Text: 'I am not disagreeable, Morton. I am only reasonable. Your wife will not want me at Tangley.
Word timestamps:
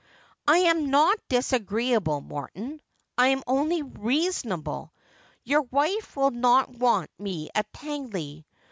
'I 0.47 0.57
am 0.57 0.89
not 0.89 1.19
disagreeable, 1.29 2.21
Morton. 2.21 2.81
I 3.19 3.27
am 3.27 3.43
only 3.45 3.83
reasonable. 3.83 4.91
Your 5.43 5.61
wife 5.61 6.15
will 6.15 6.31
not 6.31 6.71
want 6.71 7.11
me 7.19 7.51
at 7.53 7.71
Tangley. 7.71 8.47